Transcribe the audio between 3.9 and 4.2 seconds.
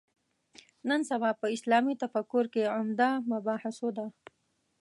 ده.